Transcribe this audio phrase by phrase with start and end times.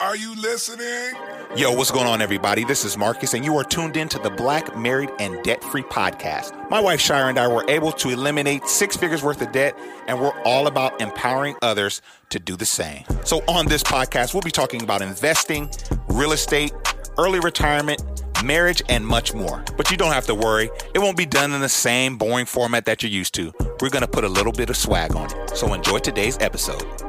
[0.00, 1.20] Are you listening?
[1.56, 2.62] Yo, what's going on, everybody?
[2.62, 5.82] This is Marcus, and you are tuned in to the Black Married and Debt Free
[5.82, 6.70] podcast.
[6.70, 9.76] My wife Shira and I were able to eliminate six figures worth of debt,
[10.06, 13.02] and we're all about empowering others to do the same.
[13.24, 15.68] So, on this podcast, we'll be talking about investing,
[16.06, 16.72] real estate,
[17.18, 18.00] early retirement,
[18.44, 19.64] marriage, and much more.
[19.76, 22.84] But you don't have to worry, it won't be done in the same boring format
[22.84, 23.52] that you're used to.
[23.80, 25.56] We're going to put a little bit of swag on it.
[25.56, 27.07] So, enjoy today's episode.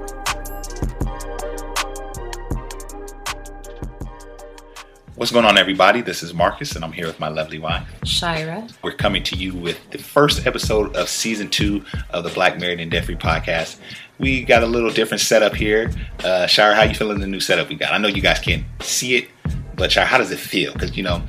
[5.20, 6.00] What's going on, everybody?
[6.00, 8.66] This is Marcus, and I'm here with my lovely wife, Shira.
[8.82, 12.80] We're coming to you with the first episode of season two of the Black Married
[12.80, 13.80] and Debt Free podcast.
[14.18, 15.92] We got a little different setup here.
[16.24, 17.92] Uh, Shira, how you feeling the new setup we got?
[17.92, 19.28] I know you guys can't see it,
[19.76, 20.72] but Shira, how does it feel?
[20.72, 21.22] Because you know,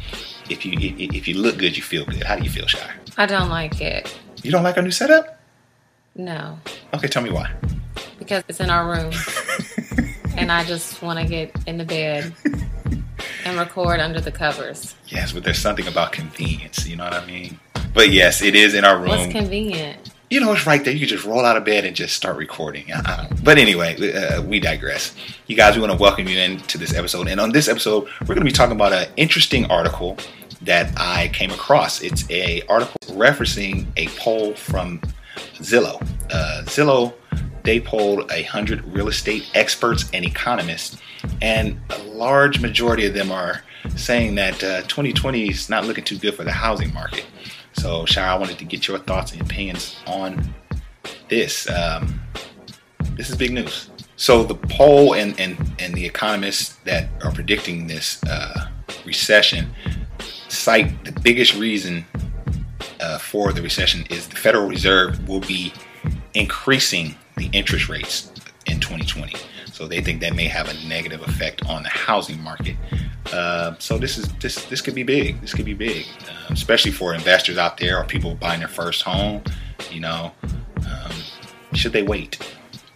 [0.49, 2.23] if you if you look good, you feel good.
[2.23, 2.93] How do you feel, Shira?
[3.19, 4.17] I don't like it.
[4.45, 5.41] You don't like our new setup?
[6.15, 6.61] No,
[6.95, 7.51] Okay, tell me why.
[8.21, 9.13] because it's in our room,
[10.37, 12.33] and I just want to get in the bed
[13.51, 14.95] and record under the covers.
[15.09, 16.87] Yes, but there's something about convenience.
[16.87, 17.59] You know what I mean?
[17.93, 19.09] But yes, it is in our room.
[19.09, 20.11] What's convenient?
[20.31, 20.93] you know, it's right there.
[20.93, 22.93] You can just roll out of bed and just start recording.
[22.93, 23.27] Uh-uh.
[23.43, 25.13] But anyway, uh, we digress.
[25.49, 27.27] You guys, we want to welcome you into this episode.
[27.27, 30.17] And on this episode, we're going to be talking about an interesting article
[30.63, 32.01] that I came across.
[32.01, 35.01] It's a article referencing a poll from
[35.57, 36.01] Zillow.
[36.31, 37.13] Uh, Zillow,
[37.63, 40.99] they polled a hundred real estate experts and economists,
[41.43, 43.63] and a large majority of them are
[43.97, 47.27] saying that uh, 2020 is not looking too good for the housing market.
[47.73, 50.55] So, Shara, I wanted to get your thoughts and opinions on
[51.29, 51.69] this.
[51.71, 52.21] Um,
[53.15, 53.91] this is big news.
[54.17, 58.69] So, the poll and, and, and the economists that are predicting this uh,
[59.07, 59.71] recession
[60.49, 62.05] cite the biggest reason
[63.01, 65.73] uh, for the recession is the Federal Reserve will be
[66.35, 68.31] increasing the interest rates
[68.67, 69.35] in 2020.
[69.73, 72.77] So they think that may have a negative effect on the housing market.
[73.33, 75.41] Uh, so this is this this could be big.
[75.41, 79.03] This could be big, uh, especially for investors out there or people buying their first
[79.03, 79.43] home.
[79.91, 80.33] You know,
[80.87, 81.13] um,
[81.73, 82.39] should they wait?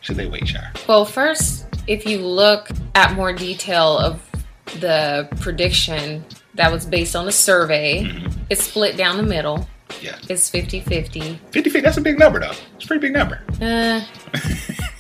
[0.03, 0.73] Should they wait, Shire?
[0.87, 4.21] Well, first, if you look at more detail of
[4.81, 6.25] the prediction
[6.55, 8.11] that was based on a survey,
[8.51, 9.67] it's split down the middle.
[10.01, 11.41] Yeah, It's 50 50.
[11.51, 11.83] 50 feet.
[11.83, 12.53] That's a big number, though.
[12.77, 13.41] It's a pretty big number.
[13.61, 14.01] Uh,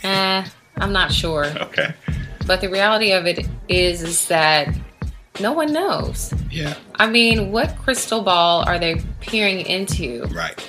[0.02, 0.44] eh,
[0.76, 1.46] I'm not sure.
[1.46, 1.94] Okay.
[2.46, 4.74] But the reality of it is, is that
[5.40, 6.32] no one knows.
[6.50, 6.74] Yeah.
[6.96, 10.26] I mean, what crystal ball are they peering into?
[10.26, 10.62] Right.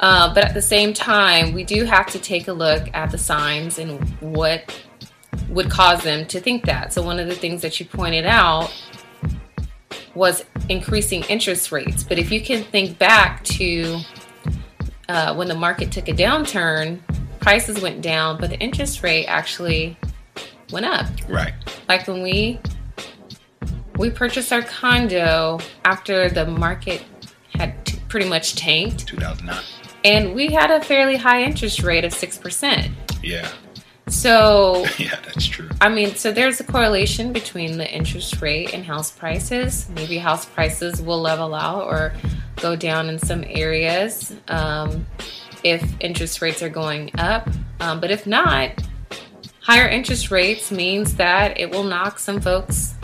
[0.00, 3.18] Uh, but at the same time, we do have to take a look at the
[3.18, 4.74] signs and what
[5.48, 6.92] would cause them to think that.
[6.92, 8.72] So, one of the things that you pointed out
[10.14, 12.02] was increasing interest rates.
[12.04, 13.98] But if you can think back to
[15.08, 17.00] uh, when the market took a downturn,
[17.40, 19.96] prices went down, but the interest rate actually
[20.70, 21.06] went up.
[21.28, 21.54] Right.
[21.88, 22.60] Like when we
[23.96, 27.04] we purchased our condo after the market
[27.54, 29.62] had t- pretty much tanked, 2009.
[30.04, 32.90] and we had a fairly high interest rate of six percent.
[33.22, 33.48] Yeah.
[34.12, 35.70] So Yeah, that's true.
[35.80, 39.88] I mean, so there's a correlation between the interest rate and house prices.
[39.94, 42.12] Maybe house prices will level out or
[42.56, 45.06] go down in some areas um,
[45.64, 47.48] if interest rates are going up.
[47.80, 48.70] Um, but if not,
[49.60, 52.94] higher interest rates means that it will knock some folks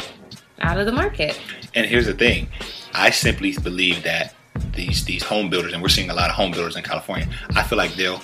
[0.61, 1.41] out of the market.
[1.75, 2.49] And here's the thing,
[2.93, 4.35] I simply believe that
[4.73, 7.29] these these home builders, and we're seeing a lot of home builders in California.
[7.55, 8.21] I feel like they'll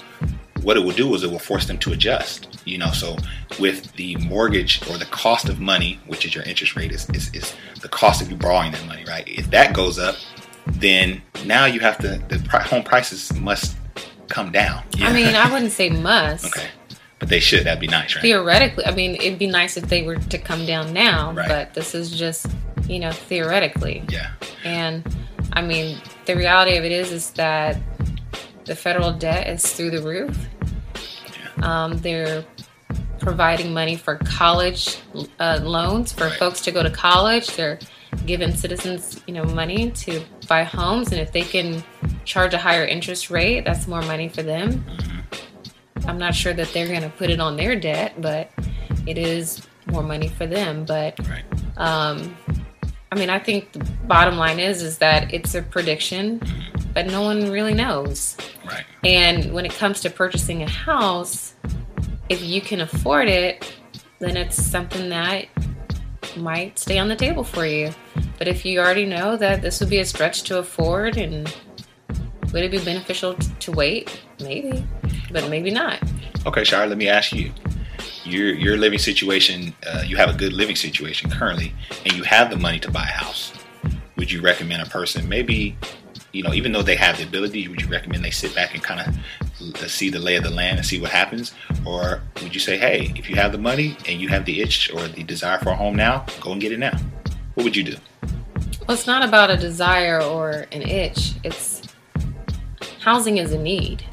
[0.65, 2.49] what it will do is it will force them to adjust.
[2.65, 3.17] You know, so
[3.61, 7.31] with the mortgage or the cost of money, which is your interest rate, is is,
[7.35, 9.25] is the cost of you borrowing that money, right?
[9.29, 10.17] If that goes up,
[10.67, 13.77] then now you have to the home prices must
[14.29, 14.83] come down.
[15.01, 16.47] I mean, I wouldn't say must.
[16.47, 16.69] okay,
[17.19, 17.65] but they should.
[17.67, 18.23] That'd be nice, right?
[18.23, 21.47] Theoretically, I mean, it'd be nice if they were to come down now, Right.
[21.49, 22.47] but this is just,
[22.89, 24.03] you know, theoretically.
[24.09, 24.31] Yeah,
[24.65, 25.05] And
[25.53, 27.77] I mean, the reality of it is, is that
[28.65, 30.35] the federal debt is through the roof.
[31.65, 32.45] Um, they're
[33.19, 34.99] providing money for college
[35.41, 36.39] uh, loans for Right.
[36.39, 37.47] folks to go to college.
[37.49, 37.79] They're
[38.27, 41.83] giving citizens, you know, money to buy homes, and if they can
[42.25, 44.85] charge a higher interest rate, that's more money for them.
[46.07, 48.51] I'm not sure that they're going to put it on their debt, but
[49.07, 50.85] it is more money for them.
[50.85, 51.45] But Right.
[51.79, 52.37] um,
[53.11, 56.41] I mean, I think the bottom line is is that it's a prediction,
[56.95, 58.37] but no one really knows.
[58.65, 58.85] Right.
[59.03, 61.55] And when it comes to purchasing a house,
[62.29, 63.77] if you can afford it,
[64.21, 65.47] then it's something that
[66.37, 67.93] might stay on the table for you.
[68.39, 71.53] But if you already know that this would be a stretch to afford and
[72.53, 74.23] would it be beneficial to wait?
[74.41, 74.85] Maybe,
[75.31, 76.01] but maybe not.
[76.47, 77.53] Okay, Shire, let me ask you.
[78.25, 81.75] Your your living situation, uh, you have a good living situation currently,
[82.05, 83.53] and you have the money to buy a house.
[84.17, 85.77] Would you recommend a person maybe,
[86.35, 88.83] you know, even though they have the ability, would you recommend they sit back and
[88.83, 91.55] kind of see the lay of the land and see what happens,
[91.87, 94.93] or would you say, hey, if you have the money and you have the itch
[94.93, 96.99] or the desire for a home now, go and get it now?
[97.55, 97.97] What would you do?
[98.87, 101.35] Well, it's not about a desire or an itch.
[101.45, 101.83] It's
[103.01, 104.05] housing is a need.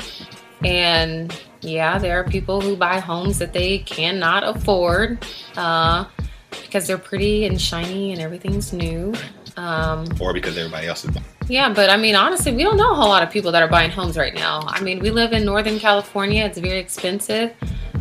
[0.63, 5.25] And yeah, there are people who buy homes that they cannot afford
[5.57, 6.05] uh,
[6.51, 9.13] because they're pretty and shiny and everything's new.
[9.57, 11.17] Um, Or because everybody else is?
[11.51, 13.67] Yeah, but I mean, honestly, we don't know a whole lot of people that are
[13.67, 14.61] buying homes right now.
[14.67, 17.53] I mean, we live in Northern California, it's very expensive.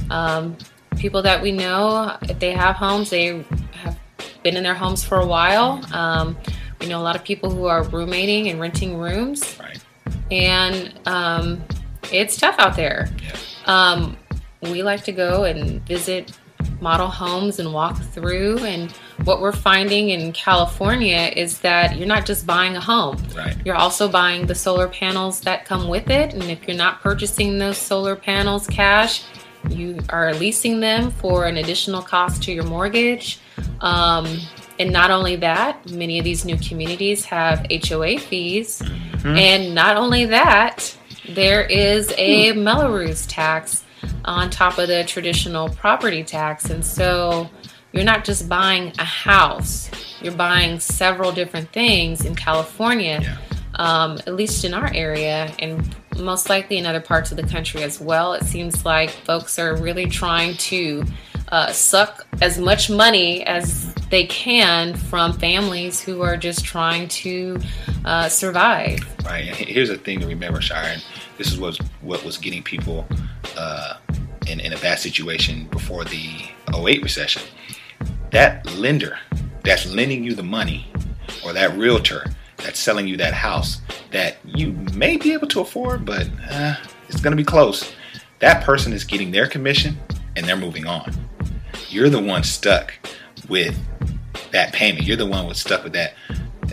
[0.09, 0.57] Um,
[0.99, 3.45] people that we know, if they have homes, they
[3.83, 3.99] have
[4.45, 5.81] been in their homes for a while.
[5.93, 6.37] Um,
[6.81, 9.79] we know a lot of people who are roommating and renting rooms, Right.
[10.31, 11.63] and um,
[12.13, 13.09] it's tough out there.
[13.21, 13.37] Yeah.
[13.67, 14.17] Um,
[14.63, 16.33] we like to go and visit
[16.81, 18.59] model homes and walk through.
[18.59, 18.95] And
[19.25, 23.57] what we're finding in California is that you're not just buying a home, Right.
[23.65, 26.33] you're also buying the solar panels that come with it.
[26.33, 29.23] And if you're not purchasing those solar panels cash,
[29.69, 33.39] you are leasing them for an additional cost to your mortgage.
[33.81, 34.41] Um,
[34.79, 38.83] and not only that, many of these new communities have HOA fees.
[39.23, 40.97] And not only that,
[41.29, 43.85] there is a Mello-Roos tax
[44.25, 46.71] on top of the traditional property tax.
[46.71, 47.51] And so
[47.93, 49.91] you're not just buying a house,
[50.23, 53.37] you're buying several different things in California, Yeah.
[53.75, 57.83] um, at least in our area, and most likely in other parts of the country
[57.83, 58.35] as well.
[58.35, 61.05] It seems like folks are really trying to
[61.49, 67.59] uh, suck as much money as they can from families who are just trying to
[68.05, 69.01] uh, survive.
[69.25, 69.47] Right.
[69.49, 70.93] And here's the thing to remember, Shire.
[70.93, 71.05] And
[71.39, 73.05] this is what was, what was getting people
[73.57, 73.95] uh,
[74.47, 77.43] in, in a bad situation before the 08 recession.
[78.31, 79.19] That lender
[79.65, 80.91] that's lending you the money,
[81.45, 82.25] or that realtor
[82.57, 83.81] that's selling you that house
[84.11, 86.75] that you may be able to afford, but uh,
[87.09, 87.93] it's going to be close.
[88.41, 89.99] That person is getting their commission
[90.37, 91.13] and they're moving on.
[91.89, 92.95] You're the one stuck
[93.49, 93.79] with
[94.53, 95.05] that payment.
[95.05, 96.15] You're the one was stuck with that,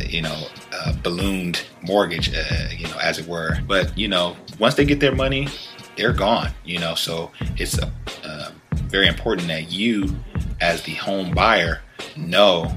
[0.07, 3.59] you know, uh, ballooned mortgage, uh, you know, as it were.
[3.67, 5.47] But you know, once they get their money,
[5.95, 6.51] they're gone.
[6.63, 8.51] You know, so it's uh,
[8.87, 10.15] very important that you,
[10.59, 11.81] as the home buyer,
[12.15, 12.75] know,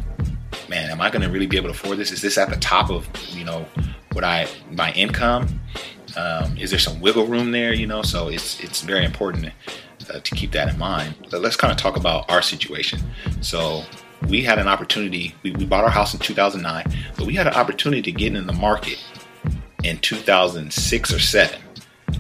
[0.69, 2.13] man, am I going to really be able to afford this?
[2.13, 3.67] Is this at the top of you know
[4.13, 5.61] what I my income?
[6.17, 7.73] Um, is there some wiggle room there?
[7.73, 9.53] You know, so it's it's very important
[10.13, 11.15] uh, to keep that in mind.
[11.31, 13.01] But let's kind of talk about our situation.
[13.41, 13.85] So
[14.29, 15.35] we had an opportunity.
[15.43, 16.85] We, we bought our house in 2009,
[17.17, 19.03] but we had an opportunity to get in the market
[19.83, 21.61] in 2006 or seven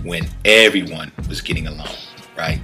[0.02, 1.88] when everyone was getting a loan.
[2.40, 2.60] Right?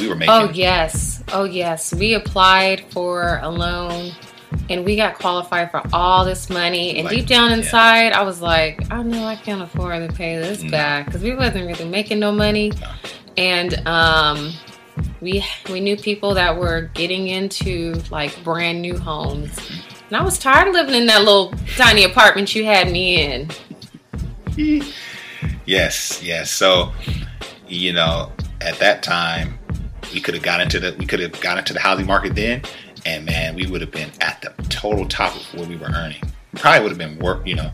[0.00, 0.34] We were making.
[0.34, 1.94] Oh yes, oh yes.
[1.94, 4.10] We applied for a loan,
[4.68, 6.96] and we got qualified for all this money.
[6.98, 7.56] And Like, deep down yeah.
[7.58, 10.70] inside, I was like, I know I can't afford to pay this No.
[10.70, 12.72] back because we wasn't really making no money.
[13.36, 14.52] And um,
[15.20, 19.56] we we knew people that were getting into like brand new homes,
[20.08, 23.48] and I was tired of living in that little tiny apartment you had me in.
[25.64, 26.50] Yes, yes.
[26.50, 26.92] So,
[27.68, 29.58] you know, at that time,
[30.12, 32.62] we could have got into the we could have got into the housing market then,
[33.06, 36.22] and man, we would have been at the total top of what we were earning.
[36.56, 37.46] Probably would have been work.
[37.46, 37.70] You know,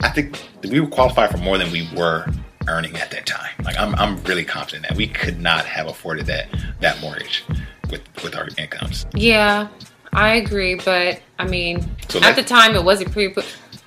[0.00, 2.26] I think we were qualified for more than we were
[2.66, 3.50] earning at that time.
[3.64, 6.48] Like I'm, I'm really confident that we could not have afforded that
[6.80, 7.44] that mortgage
[7.90, 9.06] with with our incomes.
[9.14, 9.68] Yeah,
[10.12, 13.34] I agree, but I mean, So at the time it was a pre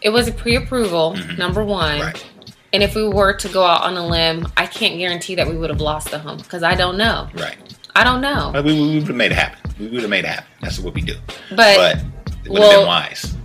[0.02, 2.00] it was a pre-approval number one.
[2.00, 2.06] Mm-hmm.
[2.06, 2.28] Right.
[2.74, 5.58] And if we were to go out on a limb, I can't guarantee that we
[5.58, 7.28] would have lost the home because I don't know.
[7.36, 7.58] Right.
[7.96, 8.52] I don't know.
[8.54, 9.74] But we, we would have made it happen.
[9.78, 10.46] We would have made it happen.
[10.62, 11.16] That's what we do.
[11.50, 11.98] But, but
[12.46, 13.36] it would have well- been wise.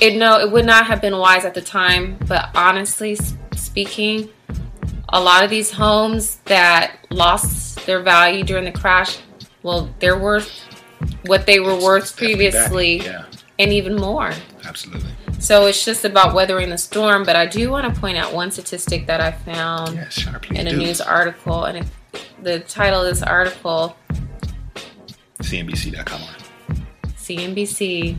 [0.00, 2.16] it no, it would not have been wise at the time.
[2.26, 3.16] But honestly
[3.54, 4.28] speaking,
[5.10, 9.18] a lot of these homes that lost their value during the crash,
[9.62, 10.50] well, they're worth
[11.26, 13.26] what they were It's- worth previously, Yeah,
[13.60, 14.32] and even more.
[14.66, 15.10] absolutely.
[15.44, 17.22] So it's just about weathering the storm.
[17.22, 20.66] But I do want to point out one statistic that I found Yes, sure, in
[20.66, 20.78] a do.
[20.78, 21.86] news article, and
[22.42, 23.94] the title of this article
[25.42, 26.20] CNBC.com.
[27.18, 28.16] CNBC.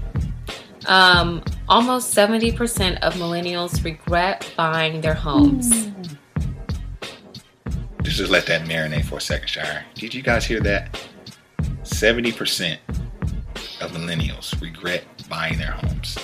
[0.86, 5.88] Um, almost 70% of millennials regret buying their homes.
[8.04, 9.84] Just, just let that marinate for a second, Shire.
[9.96, 11.04] Did you guys hear that?
[11.82, 12.78] 70%
[13.82, 16.20] of millennials regret buying their homes.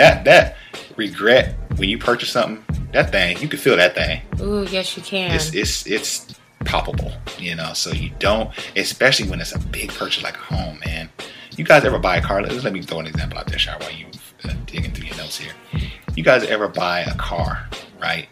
[0.00, 0.56] That that
[0.96, 4.22] regret when you purchase something, that thing, you can feel that thing.
[4.40, 5.30] Ooh, yes, you can.
[5.32, 7.74] It's it's it's palpable, you know.
[7.74, 11.10] So you don't, especially when it's a big purchase like a home, man.
[11.54, 12.40] You guys ever buy a car?
[12.40, 14.06] Let's let me throw an example out there, Shire, while you
[14.44, 15.52] uh, digging through your notes here.
[16.16, 17.68] You guys ever buy a car,
[18.00, 18.26] right?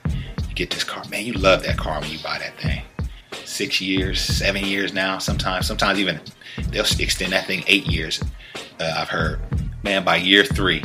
[0.48, 1.26] You get this car, man.
[1.26, 2.80] You love that car when you buy that thing.
[3.44, 5.18] Six years, seven years now.
[5.18, 6.18] Sometimes, sometimes even
[6.70, 8.22] they'll extend that thing eight years.
[8.80, 9.40] Uh, I've heard,
[9.82, 10.02] man.
[10.02, 10.82] By year three,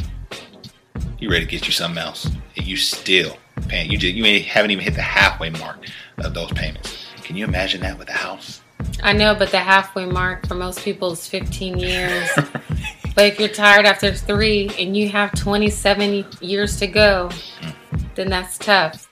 [1.24, 2.26] you ready to get you something else,
[2.58, 3.38] and you still
[3.70, 3.90] paying.
[3.90, 5.88] You just you ain't, haven't even hit the halfway mark
[6.18, 7.08] of those payments.
[7.24, 8.62] Can you imagine that with a house?
[9.02, 12.30] I know, but the halfway mark for most people is 15 years.
[13.16, 17.30] but if you're tired after three and you have 27 years to go,
[17.62, 17.70] hmm.
[18.16, 19.10] then that's tough.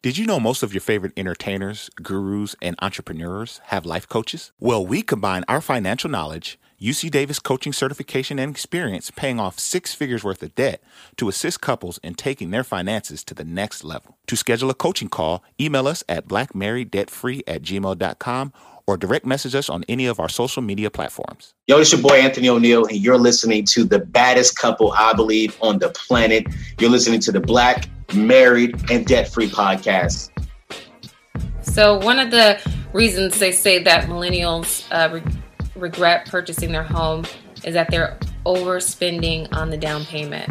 [0.00, 4.52] Did you know most of your favorite entertainers, gurus, and entrepreneurs have life coaches?
[4.60, 9.94] Well, we combine our financial knowledge, UC Davis coaching certification, and experience paying off six
[9.94, 10.82] figures worth of debt
[11.16, 14.16] to assist couples in taking their finances to the next level.
[14.28, 18.52] To schedule a coaching call, email us at blackmarrieddebtfree at gmail.com
[18.86, 21.52] or direct message us on any of our social media platforms.
[21.66, 25.58] Yo, it's your boy Anthony O'Neill, and you're listening to the baddest couple, I believe,
[25.60, 26.46] on the planet.
[26.78, 30.30] You're listening to the Black, Married, and Debt Free podcast.
[31.60, 32.58] So, one of the
[32.94, 35.22] reasons they say that millennials uh, re-
[35.78, 37.24] regret purchasing their home
[37.64, 40.50] is that they're overspending on the down payment.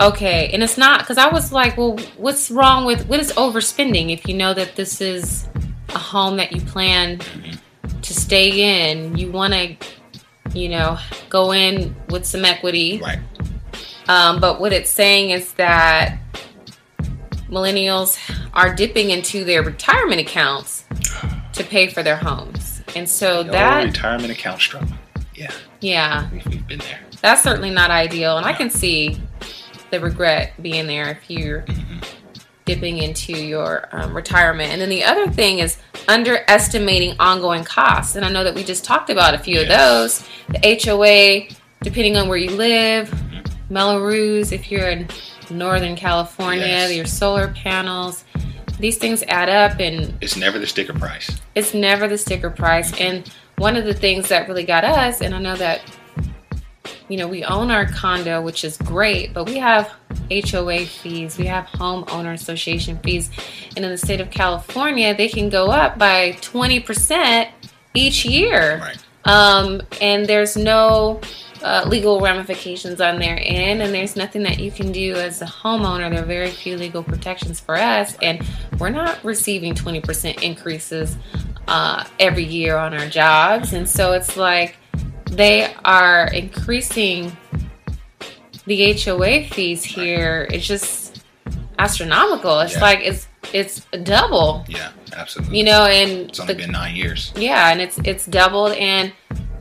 [0.00, 4.12] Okay, and it's not because I was like, well, what's wrong with what is overspending
[4.12, 5.48] if you know that this is
[5.88, 7.18] a home that you plan
[8.02, 9.16] to stay in?
[9.16, 9.76] You want to,
[10.54, 13.00] you know, go in with some equity.
[13.02, 13.18] Right.
[14.08, 16.18] Um, but what it's saying is that
[17.48, 18.18] millennials
[18.54, 20.84] are dipping into their retirement accounts
[21.54, 22.67] to pay for their homes.
[22.96, 24.88] And so The that, retirement account struggle.
[25.34, 26.98] Yeah, yeah, we've, we've been there.
[27.22, 28.36] that's certainly not ideal.
[28.38, 29.20] And I can see
[29.90, 31.64] the regret being there if you're
[32.64, 34.72] dipping into your um, retirement.
[34.72, 35.78] And then the other thing is
[36.08, 38.16] underestimating ongoing costs.
[38.16, 40.26] And I know that we just talked about a few of those.
[40.48, 43.12] The HOA, depending on where you live,
[43.70, 45.08] Mello-Roos, if you're in
[45.50, 46.94] Northern California, Yes.
[46.94, 48.24] your solar panels.
[48.78, 51.30] These things add up and It's never the sticker price.
[51.54, 52.92] it's never the sticker price.
[53.00, 55.80] And one of the things that really got us, and I know that,
[57.08, 59.90] you know, we own our condo, which is great, but we have
[60.30, 63.30] HOA fees, we have homeowner association fees.
[63.76, 67.48] And in the state of California, they can go up by 20%
[67.94, 68.78] each year.
[68.80, 68.98] Right.
[69.24, 71.20] Um, and there's no
[71.62, 75.46] uh, legal ramifications on their end, and there's nothing that you can do as a
[75.46, 76.10] homeowner.
[76.10, 78.44] There are very few legal protections for us, and
[78.78, 81.16] we're not receiving 20% increases
[81.66, 83.72] uh, every year on our jobs.
[83.72, 84.76] And so it's like
[85.30, 87.36] they are increasing
[88.66, 90.46] the HOA fees here.
[90.52, 91.22] It's just
[91.78, 92.60] astronomical.
[92.60, 92.80] It's Yeah.
[92.80, 95.58] like it's it's double, Yeah, absolutely.
[95.58, 97.32] you know, and it's only the- been nine years.
[97.36, 99.12] yeah, and it's it's doubled and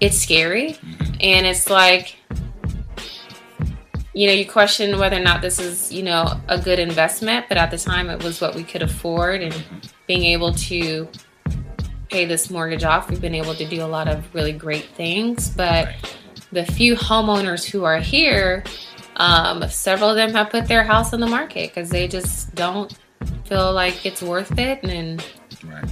[0.02, 0.78] it's scary
[1.22, 2.18] and it's like
[4.18, 7.56] you know, you question whether or not this is, you know, a good investment, but
[7.56, 9.64] at the time it was what we could afford and
[10.08, 11.08] being able to
[12.10, 15.50] pay this mortgage off, we've been able to do a lot of really great things,
[15.50, 15.90] but
[16.52, 18.64] the few homeowners who are here,
[19.18, 22.98] um, several of them have put their house on the market because they just don't
[23.46, 24.84] feel like it's worth it.
[24.84, 25.24] And
[25.64, 25.84] Right.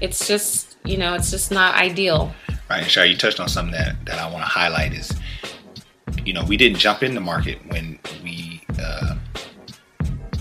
[0.00, 2.32] it's just you know it's just not ideal
[2.68, 5.12] Right, and Shar, you touched on something that, that I want to highlight is,
[6.24, 9.16] you know, we didn't jump in the market when we, uh,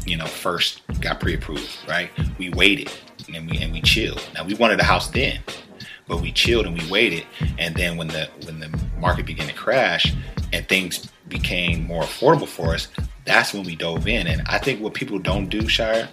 [0.05, 2.10] you know, first got pre-approved, right?
[2.38, 2.91] We waited
[3.34, 4.27] and we and we chilled.
[4.34, 5.39] Now we wanted a house then,
[6.07, 7.25] but we chilled and we waited.
[7.57, 10.13] And then when the when the market began to crash
[10.51, 12.89] and things became more affordable for us,
[13.25, 14.27] that's when we dove in.
[14.27, 16.10] And I think what people don't do, Shire,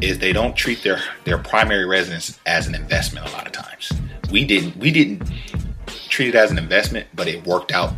[0.00, 3.92] is they don't treat their their primary residence as an investment a lot of times.
[4.30, 5.30] We didn't we didn't
[6.18, 7.94] treat it as an investment, but it worked out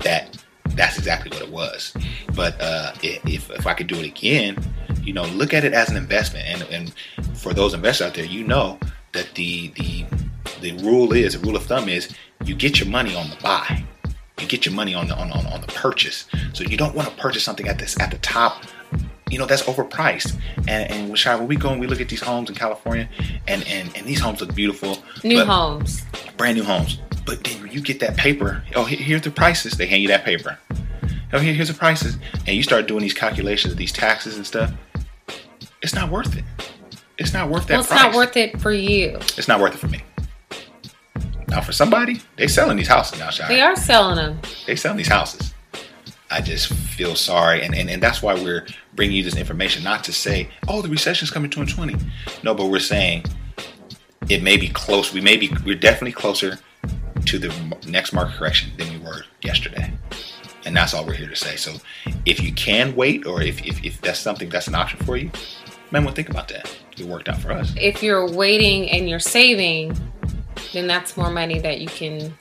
[0.00, 0.36] that
[0.70, 1.94] that's exactly what it was.
[2.34, 4.58] But uh, if if I could do it again,
[5.04, 6.46] you know, look at it as an investment.
[6.48, 8.80] And and for those investors out there, you know
[9.12, 10.04] that the the
[10.60, 12.12] the rule is, the rule of thumb is,
[12.44, 13.84] you get your money on the buy.
[14.40, 16.26] You get your money on the on, on, on the purchase.
[16.54, 18.64] So you don't want to purchase something at this at the top
[19.30, 20.36] you know that's overpriced.
[20.68, 23.08] And and Shai, when we go and we look at these homes in California,
[23.48, 26.02] and and and these homes look beautiful, New homes.
[26.36, 26.98] brand new homes.
[27.26, 28.62] But then you get that paper.
[28.74, 29.74] Oh, here- here's the prices.
[29.74, 30.58] They hand you that paper.
[31.32, 34.44] Oh, here, here's the prices, and you start doing these calculations of these taxes and
[34.46, 34.72] stuff.
[35.82, 36.44] It's not worth it.
[37.18, 38.02] It's not worth that Well, it's price.
[38.02, 39.16] not worth it for you.
[39.36, 40.02] It's not worth it for me.
[41.48, 43.48] Now, for somebody, they selling these houses now, Shai.
[43.48, 44.40] They are selling them.
[44.66, 45.52] They selling these houses.
[46.30, 50.04] I just feel sorry, and, and and that's why we're bringing you this information, not
[50.04, 51.96] to say, oh, the recession's coming 2020.
[52.44, 53.24] No, but we're saying
[54.28, 55.12] it may be close.
[55.12, 56.58] We may be, we're definitely closer
[57.26, 57.52] to the
[57.88, 59.92] next market correction than we were yesterday,
[60.64, 61.56] and that's all we're here to say.
[61.56, 61.74] So,
[62.26, 65.30] if you can wait, or if if, if that's something that's an option for you,
[65.90, 66.72] man, well, think about that.
[66.96, 67.74] It worked out for us.
[67.76, 69.98] If you're waiting and you're saving,
[70.72, 72.32] then that's more money that you can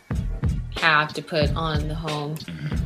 [0.75, 2.35] have to put on the home.
[2.35, 2.78] Mm-hmm.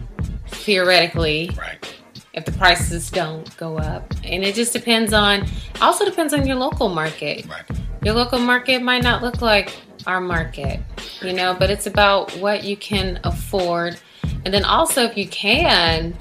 [0.64, 1.86] Theoretically, Right.
[2.34, 4.14] if the prices don't go up.
[4.24, 5.46] And it just depends on
[5.82, 7.46] also depends on your local market.
[7.48, 7.64] Right.
[8.04, 9.74] Your local market might not look like
[10.08, 10.80] our market,
[11.22, 13.98] you know, but it's about what you can afford.
[14.46, 16.16] And then also if you can,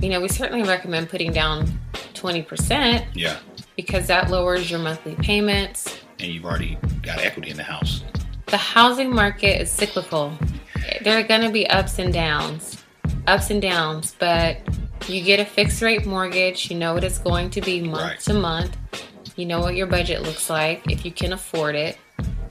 [0.00, 1.78] you know, we certainly recommend putting down
[2.14, 3.36] 20% Yeah.
[3.76, 5.98] because that lowers your monthly payments.
[6.18, 8.02] And you've already got equity in the house.
[8.46, 10.32] The housing market is cyclical.
[11.02, 12.75] There are going to be ups and downs,
[13.26, 14.58] ups and downs, but
[15.08, 18.20] you get a fixed rate mortgage, you know what it's going to be month Right.
[18.20, 18.76] to month.
[19.36, 21.98] You know what your budget looks like if you can afford it.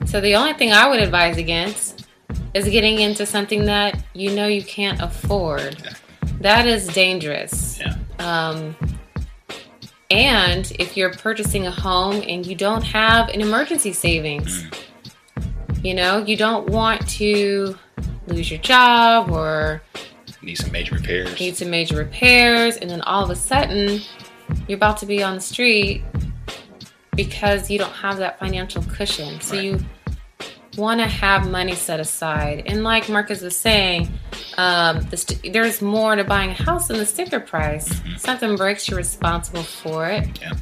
[0.06, 2.06] So the only thing I would advise against
[2.54, 5.60] is getting into something that you know you can't afford.
[5.62, 5.92] Exactly.
[6.40, 7.80] That is dangerous.
[7.80, 7.96] Yeah.
[8.20, 8.76] Um,
[10.10, 14.64] and if you're purchasing a home and you don't have an emergency savings,
[15.82, 17.76] you know, you don't want to
[18.28, 19.82] lose your job or
[20.46, 21.40] Need some major repairs.
[21.40, 24.00] need some major repairs, and then all of a sudden
[24.68, 26.02] you're about to be on the street
[27.16, 29.40] because you don't have that financial cushion.
[29.40, 29.64] So Right.
[29.64, 29.84] you
[30.76, 32.62] want to have money set aside.
[32.66, 34.08] And like Marcus was saying,
[34.58, 37.90] um, the st- there's more to buying a house than the sticker price.
[38.18, 40.28] Something breaks, you're responsible for it.
[40.40, 40.52] Yeah.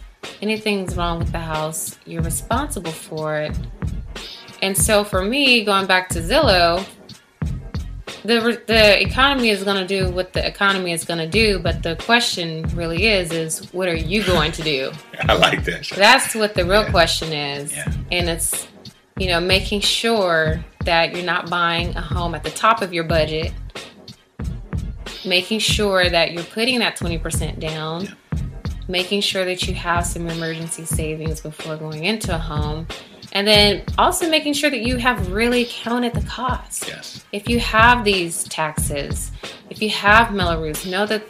[0.40, 3.52] Anything's wrong with the house, you're responsible for it.
[4.62, 6.86] And so for me, going back to Zillow,
[8.24, 11.82] the the economy is going to do what the economy is going to do, but
[11.82, 14.90] the question really is is what are you going to do?
[15.28, 15.88] I like that.
[15.94, 16.90] That's what the real Yeah.
[16.90, 17.72] question is.
[17.72, 17.92] Yeah.
[18.10, 18.66] And it's
[19.16, 23.04] you know, making sure that you're not buying a home at the top of your
[23.04, 23.52] budget.
[25.24, 28.08] Making sure that you're putting that 20% down.
[28.88, 32.86] Making sure that you have some emergency savings before going into a home.
[33.34, 37.24] And then also making sure that you have really counted the cost Yes.
[37.32, 39.32] if you have these taxes,
[39.70, 41.24] if you have Mello-Roos, know that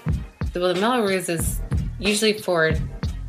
[0.53, 1.61] the, well, the Mello-Roos is
[1.99, 2.81] usually for a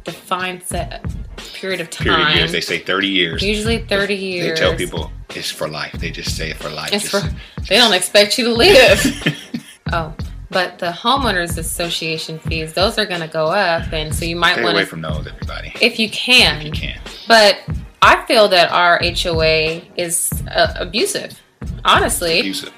[0.03, 1.05] defined set
[1.53, 2.05] period of time.
[2.07, 2.51] Period of years.
[2.51, 3.41] They say 30 years.
[3.41, 4.59] usually 30 years.
[4.59, 5.93] They tell people it's for life.
[5.93, 6.91] They just say it for life.
[6.91, 7.35] it's Just- for,
[7.69, 9.38] they don't expect you to live.
[9.93, 10.13] oh,
[10.49, 13.91] but the homeowners association fees, those are going to go up.
[13.93, 15.73] And so you might want away to, from those, everybody.
[15.81, 16.57] if you can.
[16.57, 16.99] If you can.
[17.27, 17.59] But
[18.05, 21.41] I feel that our HOA is uh, abusive,
[21.83, 22.39] honestly.
[22.41, 22.71] Abusive.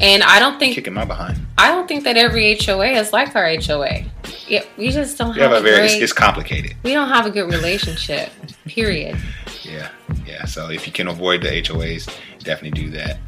[0.00, 1.36] And I don't think Kicking my behind.
[1.58, 4.04] I don't think that every HOA is like our HOA.
[4.46, 6.76] Yeah, we just don't We have, have a very, great, it's, it's complicated.
[6.84, 8.30] we don't have a good relationship.
[8.66, 9.18] period.
[9.64, 9.88] Yeah.
[10.24, 10.44] Yeah.
[10.44, 12.08] So if you can avoid the HOAs,
[12.44, 13.18] definitely do that.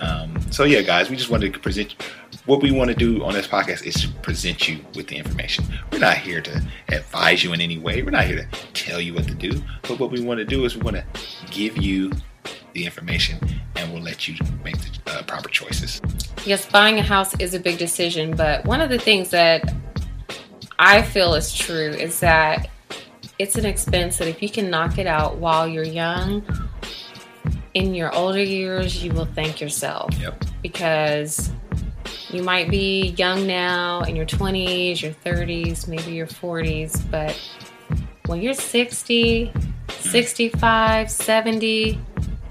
[0.00, 1.96] Um, so yeah, guys, we just wanted to present
[2.48, 5.66] what we want to do on this podcast is to present you with the information.
[5.92, 8.02] We're not here to advise you in any way.
[8.02, 9.62] We're not here to tell you what to do.
[9.82, 11.04] But what we want to do is we want to
[11.50, 12.10] give you
[12.72, 13.38] the information
[13.76, 14.34] and we'll let you
[14.64, 16.00] make the uh, proper choices.
[16.46, 19.70] Yes, buying a house is a big decision, but one of the things that
[20.78, 22.70] I feel is true is that
[23.38, 26.42] it's an expense that if you can knock it out while you're young,
[27.74, 30.14] in your older years, you will thank yourself.
[30.18, 30.44] Yep.
[30.62, 31.52] because
[32.30, 37.38] you might be young now in your 20s, your 30s, maybe your 40s, but
[38.26, 39.52] when you're 60,
[39.88, 42.00] 65, 70,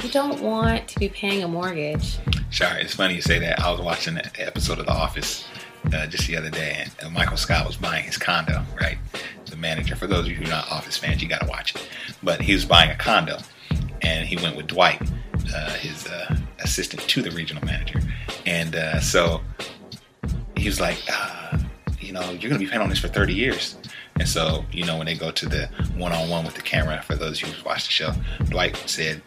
[0.04, 2.18] you don't want to be paying a mortgage.
[2.52, 3.60] Sorry, it's funny you say that.
[3.60, 5.48] I was watching an episode of The Office
[5.94, 8.98] uh, just the other day, and Michael Scott was buying his condo, right?
[9.46, 9.96] The manager.
[9.96, 11.88] For those of you who are not Office fans, you got to watch it.
[12.24, 13.38] But he was buying a condo,
[14.02, 15.02] and he went with Dwight,
[15.54, 18.00] uh, his uh, assistant to the regional manager.
[18.46, 19.42] And uh, so
[20.56, 21.58] he was like, uh,
[22.00, 23.76] you know, you're going to be paying on this for 30 years.
[24.20, 27.02] And so, you know, when they go to the one on one with the camera,
[27.04, 28.12] for those of you who watched the show,
[28.46, 29.22] Dwight said,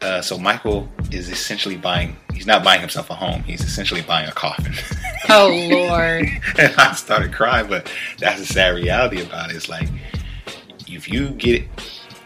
[0.00, 4.28] uh, so Michael is essentially buying, he's not buying himself a home, he's essentially buying
[4.28, 4.74] a coffin.
[5.26, 6.28] Oh Lord.
[6.58, 9.56] and I started crying, but that's the sad reality about it.
[9.56, 9.88] It's like
[10.86, 11.68] if you get it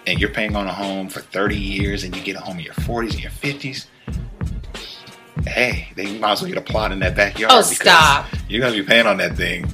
[0.09, 2.64] and you're paying on a home for 30 years and you get a home in
[2.64, 3.87] your 40s and your 50s,
[5.48, 7.52] hey, they might as well get a plot in that backyard.
[7.54, 8.26] Oh, stop.
[8.48, 9.66] You're gonna be paying on that thing.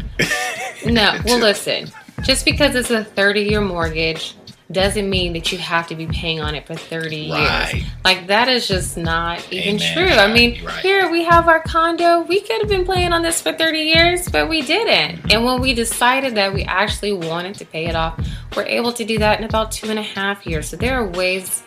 [0.87, 1.90] No, well, listen.
[2.22, 4.34] Just because it's a 30 year mortgage
[4.72, 7.74] doesn't mean that you have to be paying on it for 30 Right.
[7.74, 7.84] years.
[8.02, 9.94] Like, that is just not even Amen.
[9.94, 10.16] true.
[10.16, 10.80] I mean, right.
[10.80, 12.20] here we have our condo.
[12.22, 15.18] We could have been paying on this for 30 years, but we didn't.
[15.18, 15.28] Mm-hmm.
[15.32, 18.18] And when we decided that we actually wanted to pay it off,
[18.56, 20.68] we're able to do that in about two and a half years.
[20.70, 21.62] So there are ways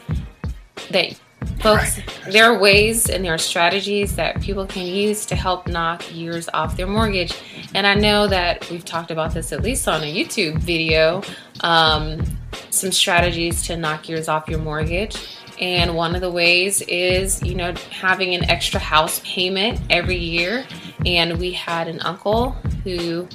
[0.89, 1.19] that
[1.59, 2.31] folks Right.
[2.31, 6.49] there are ways and there are strategies that people can use to help knock years
[6.53, 7.33] off their mortgage.
[7.73, 11.21] And i know that we've talked about this at least on a youtube video
[11.61, 12.21] um,
[12.69, 15.37] some strategies to knock years off your mortgage.
[15.59, 20.65] And one of the ways is you know having an extra house payment every year.
[21.05, 22.51] And we had an uncle
[22.83, 23.27] who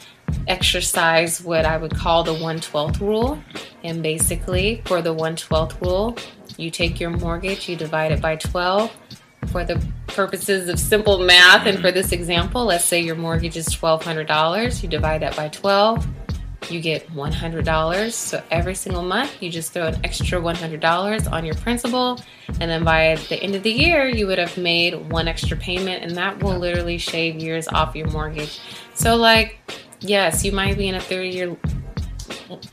[0.48, 3.42] exercised what i would call the 112th rule
[3.84, 6.16] and basically for the 112th rule
[6.58, 8.94] you take your mortgage, you divide it by 12.
[9.48, 13.68] For the purposes of simple math, and for this example, let's say your mortgage is
[13.68, 14.82] $1,200.
[14.82, 16.06] You divide that by 12,
[16.70, 18.12] you get $100.
[18.12, 22.20] So every single month, you just throw an extra $100 on your principal.
[22.60, 26.04] And then by the end of the year, you would have made one extra payment,
[26.04, 28.60] and that will literally shave years off your mortgage.
[28.94, 29.58] So, like,
[30.02, 31.56] yes, you might be in a 30 year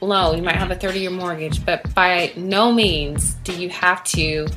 [0.02, 4.04] loan, you might have a 30 year mortgage, but by no means do you have
[4.06, 4.48] to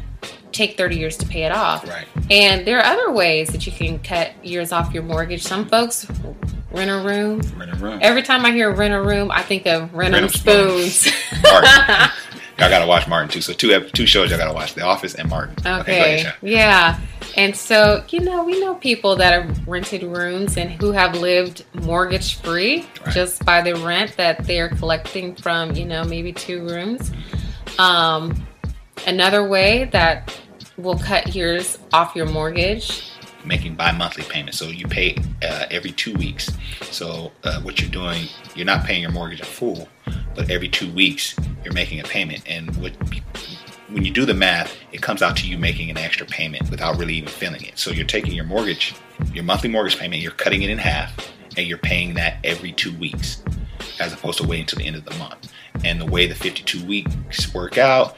[0.52, 1.88] take 30 years to pay it off.
[1.88, 2.06] Right.
[2.30, 5.42] And there are other ways that you can cut years off your mortgage.
[5.42, 6.06] Some folks
[6.70, 7.40] rent a room.
[7.56, 7.98] Rent a room.
[8.02, 10.94] Every time I hear rent a room, I think of rent Rent spoons.
[10.94, 11.14] spoons.
[12.58, 13.40] Y'all gotta watch Martin too.
[13.40, 15.56] So two two shows y'all gotta watch: The Office and Martin.
[15.64, 16.14] go Okay.
[16.22, 16.98] ahead, yeah.
[17.36, 21.64] And so, you know, we know people that have rented rooms and who have lived
[21.72, 23.14] mortgage free Right.
[23.14, 27.10] just by the rent that they're collecting from, you know, maybe two rooms.
[27.78, 28.46] Um,
[29.06, 30.38] another way that
[30.76, 33.08] will cut yours off your mortgage.
[33.44, 36.48] making bi-monthly payments so you pay uh, every two weeks
[36.92, 39.88] so uh, what you're doing you're not paying your mortgage in full
[40.34, 42.42] but every two weeks you're making a payment.
[42.46, 42.92] And what
[43.88, 46.98] when you do the math it comes out to you making an extra payment without
[46.98, 47.78] really even feeling it.
[47.78, 48.94] So you're taking your mortgage
[49.32, 52.96] your monthly mortgage payment you're cutting it in half and you're paying that every two
[52.98, 53.42] weeks
[54.00, 55.52] as opposed to waiting until the end of the month.
[55.84, 58.16] And the way the 52 weeks work out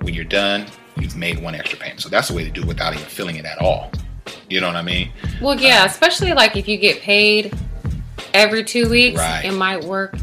[0.00, 2.00] when you're done you've made one extra payment.
[2.00, 3.90] So that's the way to do it without even feeling it at all.
[4.48, 5.10] You know what i mean?
[5.40, 7.54] Well, yeah, uh, especially like if you get paid
[8.32, 9.44] every two weeks, Right.
[9.44, 10.16] it might work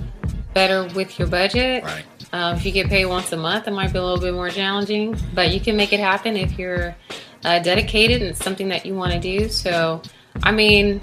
[0.53, 1.83] better with your budget.
[1.83, 4.33] right Um, if you get paid once a month, it might be a little bit
[4.33, 6.95] more challenging, but you can make it happen if you're
[7.43, 9.49] uh, dedicated and it's something that you want to do.
[9.49, 10.01] So,
[10.43, 11.01] I mean,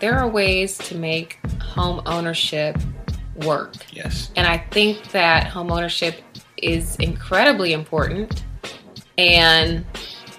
[0.00, 2.76] there are ways to make home ownership
[3.44, 3.74] work.
[3.92, 6.22] yes And I think that home ownership
[6.56, 8.44] is incredibly important.
[9.16, 9.84] And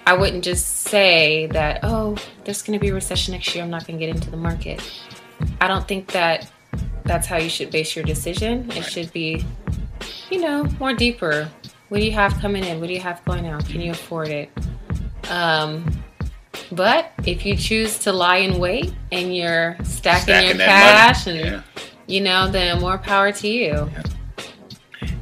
[0.06, 3.64] I wouldn't just say that, oh, there's going to be a recession next year.
[3.64, 4.82] I'm not going to get into the market.
[5.62, 6.52] I don't think that
[7.10, 8.70] that's how you should base your decision.
[8.72, 9.44] It should be,
[10.30, 11.50] you know, more deeper.
[11.90, 12.80] What do you have coming in?
[12.80, 13.66] What do you have going out?
[13.66, 14.52] Can you afford it?
[15.28, 16.04] Um,
[16.72, 21.26] but if you choose to lie in wait and you're stacking, your Stacking that cash
[21.26, 21.42] money.
[21.42, 21.62] and yeah.
[22.06, 23.90] you know, then more power to you.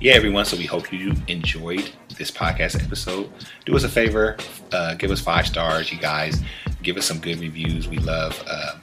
[0.01, 3.31] yeah everyone so we hope you enjoyed this podcast episode
[3.65, 4.37] do us a favor
[4.71, 6.41] uh, give us five stars you guys
[6.83, 8.75] give us some good reviews we love uh,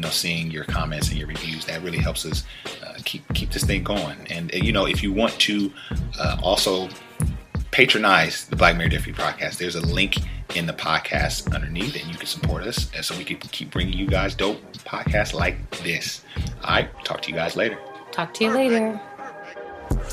[0.00, 2.44] you know seeing your comments and your reviews that really helps us
[2.82, 5.70] uh, keep keep this thing going and, uh, you know if you want to
[6.18, 6.88] uh, also
[7.70, 10.16] patronize the Black Married Debt Free podcast, there's a link
[10.56, 13.96] in the podcast underneath, and you can support us, and so we can keep bringing
[13.96, 16.24] you guys dope podcasts like this.
[16.64, 17.78] All right, talk to you guys later.
[18.10, 19.00] Talk to you later.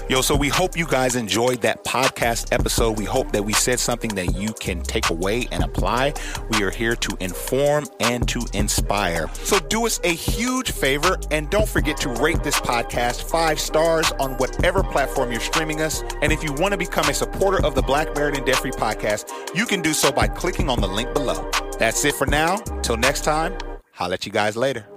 [0.10, 2.98] Yo, so we hope you guys enjoyed that podcast episode.
[2.98, 6.14] We hope that we said something that you can take away and apply.
[6.50, 9.28] We are here to inform and to inspire.
[9.34, 14.10] So do us a huge favor and don't forget to rate this podcast five stars
[14.14, 16.02] on whatever platform you're streaming us.
[16.22, 18.72] And if you want to become a supporter of the Black Married and Debt Free
[18.72, 21.52] podcast, you can do so by clicking on the link below.
[21.80, 22.56] That's it for now.
[22.82, 23.58] Till next time,
[23.92, 24.88] holla at you guys later.